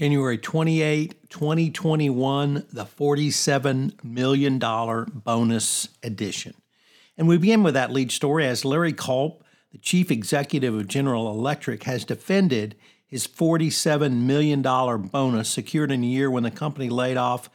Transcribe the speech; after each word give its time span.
January 0.00 0.38
28, 0.38 1.28
2021, 1.28 2.66
the 2.72 2.86
$47 2.86 4.02
million 4.02 4.58
bonus 4.58 5.88
edition. 6.02 6.54
And 7.18 7.28
we 7.28 7.36
begin 7.36 7.62
with 7.62 7.74
that 7.74 7.92
lead 7.92 8.10
story 8.10 8.46
as 8.46 8.64
Larry 8.64 8.94
Culp, 8.94 9.44
the 9.72 9.78
chief 9.78 10.10
executive 10.10 10.74
of 10.74 10.88
General 10.88 11.30
Electric, 11.30 11.82
has 11.82 12.06
defended 12.06 12.76
his 13.06 13.26
$47 13.26 14.22
million 14.22 14.62
bonus 14.62 15.50
secured 15.50 15.92
in 15.92 16.02
a 16.02 16.06
year 16.06 16.30
when 16.30 16.44
the 16.44 16.50
company 16.50 16.88
laid 16.88 17.18
off 17.18 17.50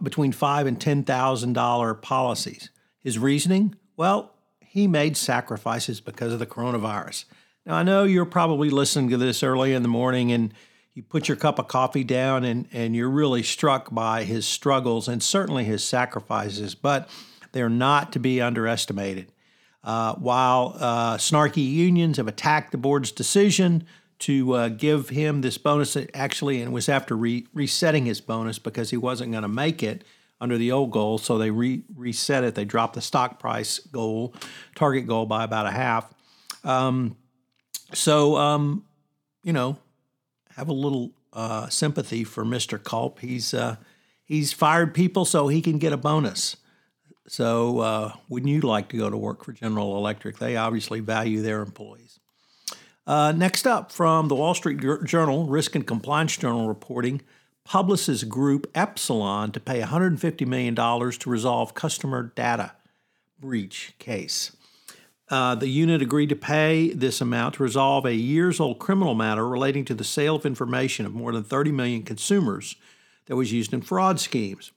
between 0.00 0.30
five 0.30 0.68
and 0.68 0.78
$10,000 0.78 2.02
policies. 2.02 2.70
His 3.00 3.18
reasoning? 3.18 3.74
Well, 3.96 4.32
he 4.60 4.86
made 4.86 5.16
sacrifices 5.16 6.00
because 6.00 6.32
of 6.32 6.38
the 6.38 6.46
coronavirus. 6.46 7.24
Now, 7.66 7.74
I 7.74 7.82
know 7.82 8.04
you're 8.04 8.26
probably 8.26 8.70
listening 8.70 9.10
to 9.10 9.16
this 9.16 9.42
early 9.42 9.74
in 9.74 9.82
the 9.82 9.88
morning 9.88 10.30
and 10.30 10.54
you 11.00 11.04
put 11.08 11.28
your 11.28 11.36
cup 11.36 11.58
of 11.58 11.66
coffee 11.66 12.04
down 12.04 12.44
and, 12.44 12.68
and 12.72 12.94
you're 12.94 13.08
really 13.08 13.42
struck 13.42 13.90
by 13.90 14.24
his 14.24 14.46
struggles 14.46 15.08
and 15.08 15.22
certainly 15.22 15.64
his 15.64 15.82
sacrifices, 15.82 16.74
but 16.74 17.08
they're 17.52 17.70
not 17.70 18.12
to 18.12 18.18
be 18.18 18.38
underestimated. 18.42 19.32
Uh, 19.82 20.14
while 20.16 20.76
uh, 20.78 21.16
snarky 21.16 21.66
unions 21.66 22.18
have 22.18 22.28
attacked 22.28 22.70
the 22.70 22.76
board's 22.76 23.10
decision 23.12 23.82
to 24.18 24.52
uh, 24.52 24.68
give 24.68 25.08
him 25.08 25.40
this 25.40 25.56
bonus, 25.56 25.96
actually, 26.12 26.60
and 26.60 26.70
was 26.70 26.86
after 26.86 27.16
re- 27.16 27.46
resetting 27.54 28.04
his 28.04 28.20
bonus 28.20 28.58
because 28.58 28.90
he 28.90 28.98
wasn't 28.98 29.30
going 29.30 29.40
to 29.40 29.48
make 29.48 29.82
it 29.82 30.04
under 30.38 30.58
the 30.58 30.70
old 30.70 30.90
goal, 30.90 31.16
so 31.16 31.38
they 31.38 31.50
re- 31.50 31.82
reset 31.96 32.44
it. 32.44 32.54
They 32.54 32.66
dropped 32.66 32.92
the 32.92 33.00
stock 33.00 33.40
price 33.40 33.78
goal, 33.78 34.34
target 34.74 35.06
goal 35.06 35.24
by 35.24 35.44
about 35.44 35.64
a 35.64 35.70
half. 35.70 36.12
Um, 36.62 37.16
so, 37.94 38.36
um, 38.36 38.84
you 39.42 39.54
know, 39.54 39.78
have 40.56 40.68
a 40.68 40.72
little 40.72 41.12
uh, 41.32 41.68
sympathy 41.68 42.24
for 42.24 42.44
Mr. 42.44 42.82
Culp. 42.82 43.20
He's 43.20 43.54
uh, 43.54 43.76
he's 44.24 44.52
fired 44.52 44.94
people 44.94 45.24
so 45.24 45.48
he 45.48 45.60
can 45.60 45.78
get 45.78 45.92
a 45.92 45.96
bonus. 45.96 46.56
So 47.28 47.78
uh, 47.78 48.12
wouldn't 48.28 48.50
you 48.50 48.60
like 48.60 48.88
to 48.88 48.96
go 48.96 49.08
to 49.08 49.16
work 49.16 49.44
for 49.44 49.52
General 49.52 49.96
Electric? 49.96 50.38
They 50.38 50.56
obviously 50.56 51.00
value 51.00 51.42
their 51.42 51.62
employees. 51.62 52.18
Uh, 53.06 53.32
next 53.32 53.66
up, 53.66 53.92
from 53.92 54.28
the 54.28 54.34
Wall 54.34 54.54
Street 54.54 54.80
Journal, 55.04 55.46
Risk 55.46 55.74
and 55.74 55.86
Compliance 55.86 56.36
Journal 56.36 56.68
reporting, 56.68 57.22
Publicis 57.66 58.24
Groupe 58.24 58.66
Epsilon 58.74 59.52
to 59.52 59.60
pay 59.60 59.80
$150 59.80 60.46
million 60.46 60.74
to 60.74 61.30
resolve 61.30 61.74
customer 61.74 62.32
data 62.34 62.72
breach 63.38 63.94
case. 63.98 64.56
Uh, 65.30 65.54
the 65.54 65.68
unit 65.68 66.02
agreed 66.02 66.28
to 66.28 66.36
pay 66.36 66.92
this 66.92 67.20
amount 67.20 67.54
to 67.54 67.62
resolve 67.62 68.04
a 68.04 68.14
years 68.14 68.58
old 68.58 68.80
criminal 68.80 69.14
matter 69.14 69.48
relating 69.48 69.84
to 69.84 69.94
the 69.94 70.02
sale 70.02 70.34
of 70.34 70.44
information 70.44 71.06
of 71.06 71.14
more 71.14 71.32
than 71.32 71.44
30 71.44 71.70
million 71.70 72.02
consumers 72.02 72.74
that 73.26 73.36
was 73.36 73.52
used 73.52 73.72
in 73.72 73.80
fraud 73.80 74.18
schemes. 74.18 74.72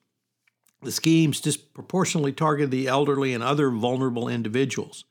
The 0.84 0.92
schemes 0.92 1.42
disproportionately 1.42 2.34
targeted 2.34 2.70
the 2.70 2.88
elderly 2.88 3.34
and 3.34 3.44
other 3.44 3.72
vulnerable 3.72 4.28
individuals. 4.28 5.06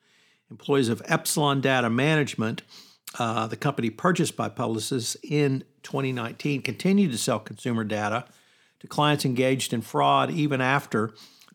Employees 0.49 0.89
of 0.89 1.03
Epsilon 1.07 1.61
Data 1.61 1.91
Management, 1.91 2.63
uh, 3.19 3.49
the 3.49 3.57
company 3.57 3.91
purchased 3.91 4.37
by 4.37 4.49
Publicis 4.49 5.17
in 5.25 5.65
2019, 5.83 6.63
continued 6.63 7.11
to 7.11 7.19
sell 7.19 7.41
consumer 7.41 7.83
data 7.83 8.27
to 8.79 8.87
clients 8.87 9.25
engaged 9.25 9.73
in 9.73 9.81
fraud 9.81 10.31
even 10.31 10.61
after 10.61 11.13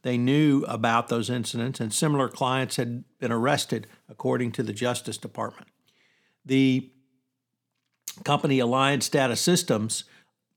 they 0.07 0.18
knew 0.18 0.63
about 0.69 1.09
those 1.09 1.29
incidents, 1.29 1.81
and 1.81 1.94
similar 1.94 2.29
clients 2.29 2.78
had 2.78 3.03
been 3.19 3.31
arrested, 3.31 3.88
according 4.07 4.53
to 4.53 4.63
the 4.63 4.72
Justice 4.72 5.18
Department. 5.18 5.68
The 6.45 6.90
company 8.23 8.59
Alliance 8.59 9.09
Data 9.09 9.35
Systems, 9.35 10.06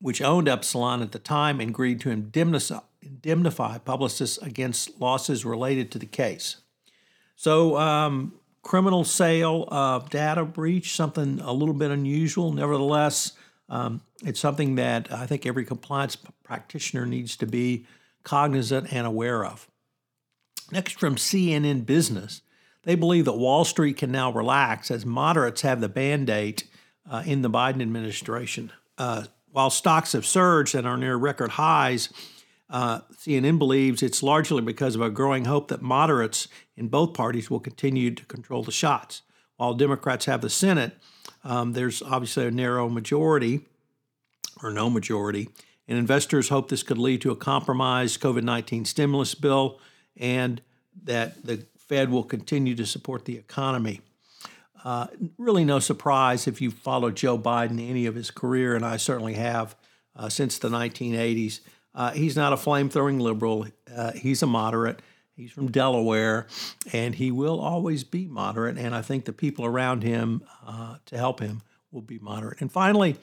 which 0.01 0.23
owned 0.23 0.49
Epsilon 0.49 1.03
at 1.03 1.11
the 1.11 1.19
time, 1.19 1.59
agreed 1.59 2.01
to 2.03 2.11
indemnify, 2.11 2.79
indemnify 3.03 3.79
Publicis 3.79 4.41
against 4.41 5.01
losses 5.01 5.45
related 5.45 5.91
to 5.91 5.99
the 5.99 6.07
case. 6.07 6.59
So, 7.35 7.77
um, 7.77 8.35
criminal 8.63 9.03
sale 9.03 9.65
of 9.69 10.11
data 10.11 10.45
breach, 10.45 10.95
something 10.95 11.41
a 11.41 11.53
little 11.53 11.75
bit 11.75 11.91
unusual. 11.91 12.53
Nevertheless, 12.53 13.33
um, 13.69 14.03
it's 14.25 14.39
something 14.39 14.77
that 14.77 15.13
I 15.13 15.27
think 15.27 15.45
every 15.45 15.65
compliance 15.65 16.17
practitioner 16.45 17.05
needs 17.05 17.37
to 17.39 17.47
be 17.47 17.87
cognizant 18.23 18.93
and 18.93 19.07
aware 19.07 19.45
of. 19.45 19.69
Next, 20.71 20.99
from 20.99 21.17
CNN 21.17 21.85
Business, 21.85 22.43
they 22.85 22.95
believe 22.95 23.25
that 23.25 23.33
Wall 23.33 23.65
Street 23.65 23.97
can 23.97 24.13
now 24.13 24.33
relax 24.33 24.91
as 24.91 25.05
moderates 25.05 25.63
have 25.63 25.81
the 25.81 25.93
mandate 25.95 26.65
uh, 27.11 27.23
in 27.27 27.43
the 27.43 27.51
Biden 27.51 27.83
administration. 27.83 28.73
Uh, 28.97 29.25
while 29.53 29.71
stocks 29.71 30.13
have 30.13 30.25
surged 30.25 30.75
and 30.75 30.87
are 30.87 30.97
near 30.97 31.17
record 31.17 31.53
highs, 31.53 32.09
uh, 32.71 33.01
CNN 33.17 33.59
believes 33.59 34.03
it's 34.03 34.23
largely 34.23 34.63
because 34.63 34.95
of 34.95 35.01
a 35.01 35.11
growing 35.11 35.45
hope 35.45 35.69
that 35.69 35.83
moderates 35.83 36.47
in 36.77 36.89
both 36.89 37.15
parties 37.15 37.51
will 37.51 37.61
continue 37.61 38.15
to 38.15 38.25
control 38.27 38.63
the 38.63 38.71
shots. 38.71 39.23
While 39.57 39.75
Democrats 39.75 40.27
have 40.27 40.41
the 40.41 40.49
Senate, 40.49 40.97
um, 41.43 41.73
there's 41.73 42.01
obviously 42.01 42.47
a 42.47 42.51
narrow 42.51 42.89
majority 42.89 43.67
or 44.63 44.71
no 44.71 44.89
majority 44.89 45.49
and 45.91 45.99
investors 45.99 46.49
hope 46.49 46.69
this 46.69 46.85
could 46.85 46.99
lead 46.99 47.21
to 47.21 47.33
a 47.33 47.37
compromised 47.37 48.21
COVID 48.21 48.45
19 48.45 48.85
stimulus 48.85 49.35
bill 49.35 49.81
and 50.17 50.63
that 51.03 51.45
the 51.45 51.67
Fed 51.77 52.11
will 52.11 52.23
continue 52.23 52.77
to 52.77 52.87
support 52.87 53.25
the 53.25 53.37
economy. 53.37 54.01
Uh, 54.85 55.09
really, 55.37 55.65
no 55.65 55.81
surprise 55.81 56.47
if 56.47 56.61
you 56.61 56.71
follow 56.71 57.11
Joe 57.11 57.37
Biden 57.37 57.87
any 57.87 58.07
of 58.07 58.15
his 58.15 58.31
career, 58.31 58.77
and 58.77 58.85
I 58.85 58.97
certainly 58.97 59.35
have 59.35 59.75
uh, 60.15 60.29
since 60.29 60.59
the 60.59 60.69
1980s. 60.69 61.61
Uh, 61.93 62.13
he's 62.13 62.37
not 62.37 62.53
a 62.53 62.57
flame 62.57 62.89
throwing 62.89 63.19
liberal, 63.19 63.67
uh, 63.95 64.13
he's 64.13 64.43
a 64.43 64.47
moderate. 64.47 65.03
He's 65.35 65.53
from 65.53 65.71
Delaware, 65.71 66.49
and 66.93 67.15
he 67.15 67.31
will 67.31 67.61
always 67.61 68.05
be 68.05 68.27
moderate. 68.27 68.77
And 68.77 68.95
I 68.95 69.01
think 69.01 69.25
the 69.25 69.33
people 69.33 69.65
around 69.65 70.03
him 70.03 70.43
uh, 70.67 70.97
to 71.07 71.17
help 71.17 71.41
him 71.41 71.63
will 71.91 72.03
be 72.03 72.19
moderate. 72.19 72.61
And 72.61 72.71
finally, 72.71 73.17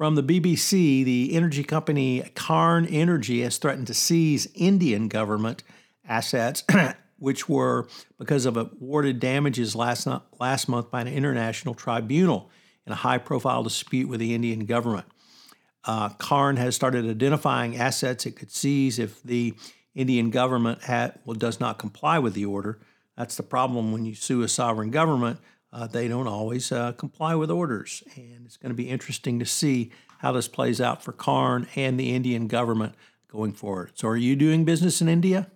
from 0.00 0.14
the 0.14 0.22
BBC, 0.22 1.04
the 1.04 1.34
energy 1.34 1.62
company 1.62 2.22
Cairn 2.34 2.86
Energy 2.86 3.42
has 3.42 3.58
threatened 3.58 3.86
to 3.88 3.92
seize 3.92 4.48
Indian 4.54 5.08
government 5.08 5.62
assets, 6.08 6.64
which 7.18 7.50
were 7.50 7.86
because 8.18 8.46
of 8.46 8.56
awarded 8.56 9.20
damages 9.20 9.76
last, 9.76 10.08
last 10.38 10.70
month 10.70 10.90
by 10.90 11.02
an 11.02 11.06
international 11.06 11.74
tribunal 11.74 12.48
in 12.86 12.94
a 12.94 12.96
high 12.96 13.18
profile 13.18 13.62
dispute 13.62 14.08
with 14.08 14.20
the 14.20 14.34
Indian 14.34 14.64
government. 14.64 15.04
Uh, 15.84 16.08
Cairn 16.08 16.56
has 16.56 16.74
started 16.74 17.04
identifying 17.04 17.76
assets 17.76 18.24
it 18.24 18.36
could 18.36 18.50
seize 18.50 18.98
if 18.98 19.22
the 19.22 19.52
Indian 19.94 20.30
government 20.30 20.80
well, 20.88 21.36
does 21.36 21.60
not 21.60 21.78
comply 21.78 22.18
with 22.18 22.32
the 22.32 22.46
order. 22.46 22.80
That's 23.18 23.36
the 23.36 23.42
problem 23.42 23.92
when 23.92 24.06
you 24.06 24.14
sue 24.14 24.40
a 24.40 24.48
sovereign 24.48 24.90
government 24.90 25.40
uh, 25.72 25.86
they 25.86 26.08
don't 26.08 26.26
always 26.26 26.72
uh, 26.72 26.92
comply 26.92 27.34
with 27.34 27.50
orders. 27.50 28.02
And 28.16 28.44
it's 28.44 28.56
going 28.56 28.70
to 28.70 28.76
be 28.76 28.88
interesting 28.88 29.38
to 29.38 29.46
see 29.46 29.90
how 30.18 30.32
this 30.32 30.48
plays 30.48 30.80
out 30.80 31.02
for 31.02 31.12
Cairn 31.12 31.66
and 31.76 31.98
the 31.98 32.14
Indian 32.14 32.46
government 32.46 32.94
going 33.28 33.52
forward. 33.52 33.92
So, 33.94 34.08
are 34.08 34.16
you 34.16 34.36
doing 34.36 34.64
business 34.64 35.00
in 35.00 35.08
India? 35.08 35.46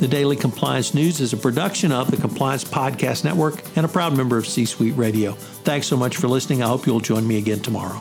The 0.00 0.08
Daily 0.08 0.36
Compliance 0.36 0.94
News 0.94 1.20
is 1.20 1.32
a 1.32 1.36
production 1.36 1.90
of 1.90 2.10
the 2.10 2.16
Compliance 2.16 2.62
Podcast 2.62 3.24
Network 3.24 3.60
and 3.76 3.84
a 3.84 3.88
proud 3.88 4.16
member 4.16 4.38
of 4.38 4.46
C 4.46 4.64
Suite 4.64 4.96
Radio. 4.96 5.32
Thanks 5.32 5.88
so 5.88 5.96
much 5.96 6.16
for 6.16 6.28
listening. 6.28 6.62
I 6.62 6.68
hope 6.68 6.86
you'll 6.86 7.00
join 7.00 7.26
me 7.26 7.38
again 7.38 7.60
tomorrow. 7.60 8.00